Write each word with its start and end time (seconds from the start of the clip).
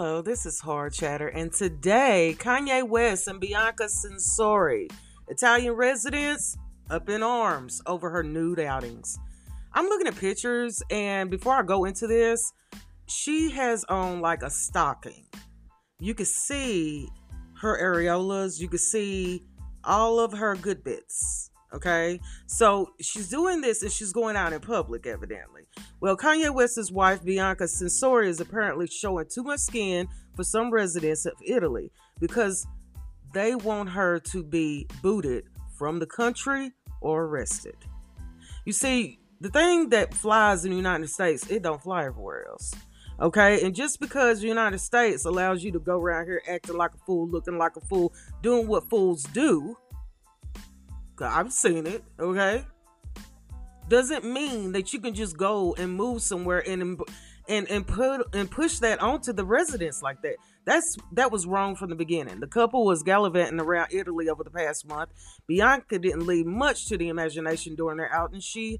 Hello, 0.00 0.22
this 0.22 0.46
is 0.46 0.60
Hard 0.60 0.92
Chatter, 0.92 1.26
and 1.26 1.52
today 1.52 2.36
Kanye 2.38 2.88
West 2.88 3.26
and 3.26 3.40
Bianca 3.40 3.88
Censori, 3.88 4.88
Italian 5.26 5.72
residents, 5.72 6.56
up 6.88 7.08
in 7.08 7.20
arms 7.24 7.82
over 7.84 8.08
her 8.08 8.22
nude 8.22 8.60
outings. 8.60 9.18
I'm 9.72 9.86
looking 9.86 10.06
at 10.06 10.14
pictures, 10.14 10.80
and 10.88 11.28
before 11.28 11.54
I 11.54 11.64
go 11.64 11.84
into 11.84 12.06
this, 12.06 12.52
she 13.08 13.50
has 13.50 13.82
on 13.88 14.20
like 14.20 14.44
a 14.44 14.50
stocking. 14.50 15.26
You 15.98 16.14
can 16.14 16.26
see 16.26 17.08
her 17.60 17.76
areolas, 17.82 18.60
you 18.60 18.68
can 18.68 18.78
see 18.78 19.42
all 19.82 20.20
of 20.20 20.30
her 20.32 20.54
good 20.54 20.84
bits. 20.84 21.50
Okay, 21.72 22.18
so 22.46 22.92
she's 22.98 23.28
doing 23.28 23.60
this 23.60 23.82
and 23.82 23.92
she's 23.92 24.12
going 24.12 24.36
out 24.36 24.54
in 24.54 24.60
public, 24.60 25.06
evidently. 25.06 25.62
Well, 26.00 26.16
Kanye 26.16 26.52
West's 26.54 26.90
wife, 26.90 27.22
Bianca 27.22 27.64
Censori, 27.64 28.26
is 28.26 28.40
apparently 28.40 28.86
showing 28.86 29.26
too 29.26 29.42
much 29.42 29.60
skin 29.60 30.08
for 30.34 30.44
some 30.44 30.70
residents 30.70 31.26
of 31.26 31.34
Italy 31.46 31.92
because 32.20 32.66
they 33.34 33.54
want 33.54 33.90
her 33.90 34.18
to 34.18 34.42
be 34.42 34.86
booted 35.02 35.44
from 35.76 35.98
the 35.98 36.06
country 36.06 36.72
or 37.02 37.24
arrested. 37.24 37.76
You 38.64 38.72
see, 38.72 39.20
the 39.40 39.50
thing 39.50 39.90
that 39.90 40.14
flies 40.14 40.64
in 40.64 40.70
the 40.70 40.76
United 40.76 41.08
States, 41.10 41.50
it 41.50 41.62
don't 41.62 41.82
fly 41.82 42.06
everywhere 42.06 42.46
else. 42.48 42.74
Okay, 43.20 43.64
and 43.64 43.74
just 43.74 43.98
because 44.00 44.40
the 44.40 44.46
United 44.46 44.78
States 44.78 45.24
allows 45.24 45.64
you 45.64 45.72
to 45.72 45.80
go 45.80 45.98
around 45.98 46.26
here 46.26 46.40
acting 46.48 46.76
like 46.76 46.94
a 46.94 46.98
fool, 46.98 47.28
looking 47.28 47.58
like 47.58 47.76
a 47.76 47.80
fool, 47.80 48.12
doing 48.42 48.68
what 48.68 48.88
fools 48.88 49.24
do, 49.24 49.76
I've 51.26 51.52
seen 51.52 51.86
it, 51.86 52.04
okay? 52.18 52.64
Doesn't 53.88 54.24
mean 54.24 54.72
that 54.72 54.92
you 54.92 55.00
can 55.00 55.14
just 55.14 55.36
go 55.36 55.74
and 55.78 55.92
move 55.92 56.22
somewhere 56.22 56.62
and 56.68 57.00
and 57.48 57.68
and 57.70 57.86
put 57.86 58.34
and 58.34 58.50
push 58.50 58.78
that 58.80 59.00
onto 59.00 59.32
the 59.32 59.44
residents 59.44 60.02
like 60.02 60.20
that. 60.22 60.36
That's 60.66 60.96
that 61.12 61.32
was 61.32 61.46
wrong 61.46 61.76
from 61.76 61.88
the 61.88 61.96
beginning. 61.96 62.40
The 62.40 62.46
couple 62.46 62.84
was 62.84 63.02
gallivanting 63.02 63.60
around 63.60 63.88
Italy 63.92 64.28
over 64.28 64.44
the 64.44 64.50
past 64.50 64.86
month. 64.86 65.10
Bianca 65.46 65.98
didn't 65.98 66.26
leave 66.26 66.46
much 66.46 66.86
to 66.88 66.98
the 66.98 67.08
imagination 67.08 67.74
during 67.74 67.96
their 67.96 68.12
outing. 68.12 68.40
She 68.40 68.78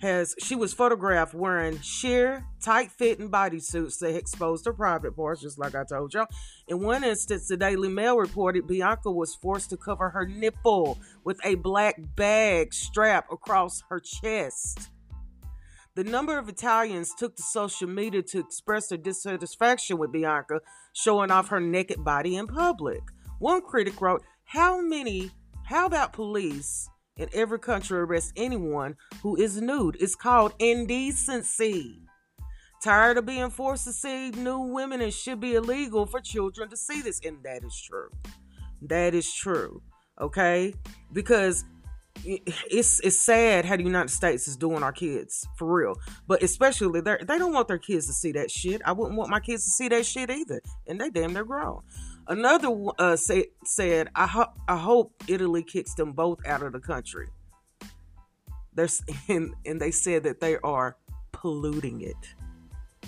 has 0.00 0.34
she 0.38 0.54
was 0.54 0.72
photographed 0.72 1.34
wearing 1.34 1.80
sheer, 1.80 2.44
tight-fitting 2.62 3.30
bodysuits 3.30 3.98
that 3.98 4.16
exposed 4.16 4.64
her 4.66 4.72
private 4.72 5.16
parts, 5.16 5.42
just 5.42 5.58
like 5.58 5.74
I 5.74 5.84
told 5.84 6.14
y'all. 6.14 6.26
In 6.68 6.80
one 6.80 7.02
instance, 7.04 7.48
the 7.48 7.56
Daily 7.56 7.88
Mail 7.88 8.16
reported 8.16 8.66
Bianca 8.66 9.10
was 9.10 9.34
forced 9.34 9.70
to 9.70 9.76
cover 9.76 10.10
her 10.10 10.26
nipple 10.26 10.98
with 11.24 11.38
a 11.44 11.56
black 11.56 11.96
bag 12.16 12.72
strap 12.72 13.26
across 13.32 13.82
her 13.90 14.00
chest. 14.00 14.90
The 15.94 16.04
number 16.04 16.38
of 16.38 16.48
Italians 16.48 17.12
took 17.12 17.34
to 17.34 17.42
social 17.42 17.88
media 17.88 18.22
to 18.22 18.38
express 18.38 18.88
their 18.88 18.98
dissatisfaction 18.98 19.98
with 19.98 20.12
Bianca 20.12 20.60
showing 20.92 21.32
off 21.32 21.48
her 21.48 21.60
naked 21.60 22.04
body 22.04 22.36
in 22.36 22.46
public. 22.46 23.00
One 23.40 23.62
critic 23.62 24.00
wrote, 24.00 24.22
"How 24.44 24.80
many? 24.80 25.32
How 25.64 25.86
about 25.86 26.12
police?" 26.12 26.88
In 27.18 27.28
every 27.32 27.58
country 27.58 27.98
arrest 27.98 28.32
anyone 28.36 28.96
who 29.22 29.36
is 29.36 29.60
nude. 29.60 29.96
It's 30.00 30.14
called 30.14 30.54
indecency. 30.58 32.02
Tired 32.82 33.18
of 33.18 33.26
being 33.26 33.50
forced 33.50 33.84
to 33.84 33.92
see 33.92 34.30
nude 34.30 34.72
women, 34.72 35.00
it 35.00 35.12
should 35.12 35.40
be 35.40 35.54
illegal 35.54 36.06
for 36.06 36.20
children 36.20 36.68
to 36.70 36.76
see 36.76 37.02
this. 37.02 37.20
And 37.24 37.42
that 37.42 37.64
is 37.64 37.80
true. 37.80 38.10
That 38.82 39.14
is 39.14 39.32
true. 39.32 39.82
Okay? 40.20 40.74
Because 41.12 41.64
it's 42.24 43.00
it's 43.00 43.18
sad 43.18 43.64
how 43.64 43.76
the 43.76 43.82
United 43.82 44.10
States 44.10 44.48
is 44.48 44.56
doing 44.56 44.82
our 44.82 44.92
kids 44.92 45.46
for 45.56 45.72
real, 45.72 45.94
but 46.26 46.42
especially 46.42 47.00
they 47.00 47.16
they 47.20 47.38
don't 47.38 47.52
want 47.52 47.68
their 47.68 47.78
kids 47.78 48.06
to 48.06 48.12
see 48.12 48.32
that 48.32 48.50
shit. 48.50 48.82
I 48.84 48.92
wouldn't 48.92 49.16
want 49.16 49.30
my 49.30 49.40
kids 49.40 49.64
to 49.64 49.70
see 49.70 49.88
that 49.88 50.04
shit 50.04 50.30
either, 50.30 50.60
and 50.86 51.00
they 51.00 51.10
damn 51.10 51.32
they're 51.32 51.44
grown. 51.44 51.82
Another 52.28 52.68
uh, 52.98 53.16
say, 53.16 53.46
said, 53.64 54.10
I, 54.14 54.26
ho- 54.26 54.52
I 54.68 54.76
hope 54.76 55.14
Italy 55.28 55.62
kicks 55.62 55.94
them 55.94 56.12
both 56.12 56.46
out 56.46 56.62
of 56.62 56.72
the 56.72 56.80
country. 56.80 57.28
There's, 58.74 59.02
and, 59.28 59.54
and 59.64 59.80
they 59.80 59.90
said 59.90 60.24
that 60.24 60.40
they 60.40 60.58
are 60.58 60.96
polluting 61.32 62.02
it. 62.02 62.16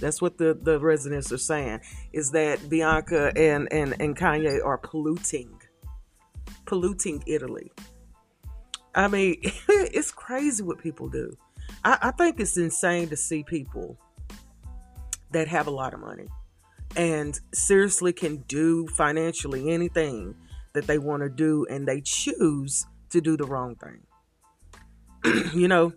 That's 0.00 0.22
what 0.22 0.38
the, 0.38 0.58
the 0.60 0.80
residents 0.80 1.30
are 1.32 1.38
saying, 1.38 1.80
is 2.14 2.30
that 2.30 2.70
Bianca 2.70 3.30
and, 3.36 3.70
and, 3.70 3.94
and 4.00 4.16
Kanye 4.16 4.64
are 4.64 4.78
polluting, 4.78 5.60
polluting 6.64 7.22
Italy. 7.26 7.70
I 8.94 9.08
mean, 9.08 9.36
it's 9.68 10.10
crazy 10.10 10.62
what 10.62 10.78
people 10.78 11.08
do. 11.08 11.36
I, 11.84 11.98
I 12.02 12.10
think 12.12 12.40
it's 12.40 12.56
insane 12.56 13.08
to 13.08 13.16
see 13.16 13.42
people 13.42 13.98
that 15.32 15.48
have 15.48 15.66
a 15.66 15.70
lot 15.70 15.94
of 15.94 16.00
money 16.00 16.26
and 16.96 17.38
seriously 17.54 18.12
can 18.12 18.38
do 18.48 18.86
financially 18.88 19.70
anything 19.70 20.34
that 20.72 20.86
they 20.86 20.98
want 20.98 21.22
to 21.22 21.28
do 21.28 21.66
and 21.70 21.86
they 21.86 22.00
choose 22.00 22.86
to 23.10 23.20
do 23.20 23.36
the 23.36 23.44
wrong 23.44 23.76
thing. 23.76 25.52
you 25.54 25.68
know, 25.68 25.92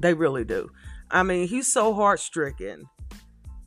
they 0.00 0.14
really 0.14 0.44
do. 0.44 0.70
I 1.10 1.22
mean, 1.22 1.48
he's 1.48 1.72
so 1.72 1.94
heart 1.94 2.20
stricken, 2.20 2.84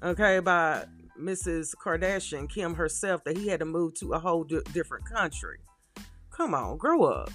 okay, 0.03 0.39
by 0.39 0.85
Mrs. 1.19 1.73
Kardashian, 1.75 2.49
Kim 2.49 2.75
herself, 2.75 3.23
that 3.23 3.37
he 3.37 3.47
had 3.47 3.59
to 3.59 3.65
move 3.65 3.93
to 3.95 4.13
a 4.13 4.19
whole 4.19 4.43
di- 4.43 4.61
different 4.73 5.05
country. 5.05 5.59
Come 6.31 6.53
on, 6.53 6.77
grow 6.77 7.03
up. 7.03 7.31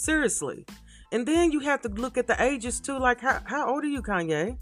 Seriously. 0.00 0.64
And 1.12 1.26
then 1.28 1.52
you 1.52 1.60
have 1.60 1.82
to 1.82 1.88
look 1.90 2.16
at 2.16 2.26
the 2.26 2.42
ages 2.42 2.80
too. 2.80 2.98
Like, 2.98 3.20
how, 3.20 3.40
how 3.44 3.68
old 3.70 3.84
are 3.84 3.88
you, 3.88 4.00
Kanye? 4.00 4.56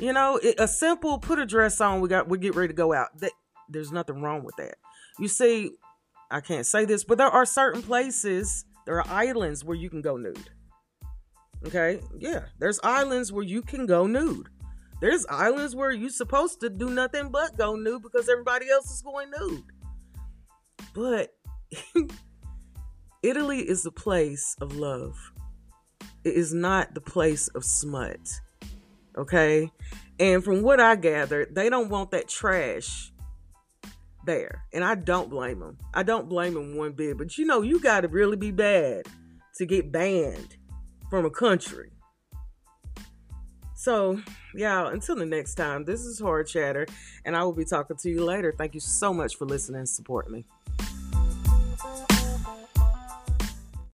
You 0.00 0.12
know, 0.12 0.40
it, 0.42 0.56
a 0.58 0.66
simple 0.66 1.20
put 1.20 1.38
a 1.38 1.46
dress 1.46 1.80
on. 1.80 2.00
We 2.00 2.08
got 2.08 2.28
we 2.28 2.38
get 2.38 2.56
ready 2.56 2.68
to 2.68 2.74
go 2.74 2.92
out. 2.92 3.16
That, 3.20 3.30
there's 3.68 3.92
nothing 3.92 4.20
wrong 4.20 4.42
with 4.42 4.56
that. 4.56 4.74
You 5.20 5.28
see, 5.28 5.70
I 6.32 6.40
can't 6.40 6.66
say 6.66 6.84
this, 6.84 7.04
but 7.04 7.16
there 7.16 7.28
are 7.28 7.46
certain 7.46 7.80
places, 7.80 8.64
there 8.86 8.96
are 8.96 9.06
islands 9.08 9.64
where 9.64 9.76
you 9.76 9.88
can 9.88 10.02
go 10.02 10.16
nude. 10.16 10.50
Okay, 11.64 12.00
yeah, 12.18 12.46
there's 12.58 12.80
islands 12.82 13.30
where 13.30 13.44
you 13.44 13.62
can 13.62 13.86
go 13.86 14.08
nude. 14.08 14.48
There's 15.00 15.26
islands 15.26 15.76
where 15.76 15.92
you're 15.92 16.10
supposed 16.10 16.58
to 16.62 16.70
do 16.70 16.90
nothing 16.90 17.28
but 17.28 17.56
go 17.56 17.76
nude 17.76 18.02
because 18.02 18.28
everybody 18.28 18.68
else 18.68 18.90
is 18.90 19.02
going 19.02 19.30
nude. 19.38 19.62
But 20.92 21.34
Italy 23.22 23.60
is 23.60 23.82
the 23.82 23.92
place 23.92 24.56
of 24.60 24.76
love. 24.76 25.16
It 26.24 26.34
is 26.34 26.52
not 26.52 26.94
the 26.94 27.00
place 27.00 27.48
of 27.48 27.64
smut. 27.64 28.20
Okay. 29.16 29.70
And 30.18 30.42
from 30.42 30.62
what 30.62 30.80
I 30.80 30.96
gathered, 30.96 31.54
they 31.54 31.68
don't 31.68 31.88
want 31.88 32.10
that 32.12 32.28
trash 32.28 33.12
there. 34.24 34.64
And 34.72 34.84
I 34.84 34.94
don't 34.94 35.30
blame 35.30 35.60
them. 35.60 35.78
I 35.94 36.02
don't 36.02 36.28
blame 36.28 36.54
them 36.54 36.76
one 36.76 36.92
bit. 36.92 37.18
But 37.18 37.38
you 37.38 37.44
know, 37.44 37.62
you 37.62 37.80
got 37.80 38.02
to 38.02 38.08
really 38.08 38.36
be 38.36 38.50
bad 38.50 39.06
to 39.56 39.66
get 39.66 39.92
banned 39.92 40.56
from 41.10 41.24
a 41.24 41.30
country. 41.30 41.90
So, 43.74 44.20
y'all, 44.54 44.88
until 44.88 45.16
the 45.16 45.26
next 45.26 45.56
time, 45.56 45.84
this 45.84 46.02
is 46.02 46.20
Hard 46.20 46.46
Chatter, 46.46 46.86
and 47.24 47.36
I 47.36 47.42
will 47.42 47.52
be 47.52 47.64
talking 47.64 47.96
to 47.96 48.10
you 48.10 48.24
later. 48.24 48.54
Thank 48.56 48.74
you 48.74 48.80
so 48.80 49.12
much 49.12 49.36
for 49.36 49.44
listening 49.44 49.80
and 49.80 49.88
supporting 49.88 50.32
me. 50.32 50.46